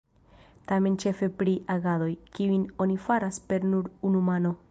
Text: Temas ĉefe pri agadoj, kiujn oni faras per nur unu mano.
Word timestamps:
Temas 0.69 0.95
ĉefe 1.03 1.27
pri 1.41 1.53
agadoj, 1.75 2.09
kiujn 2.39 2.65
oni 2.87 2.97
faras 3.05 3.39
per 3.51 3.71
nur 3.75 3.93
unu 4.11 4.27
mano. 4.31 4.57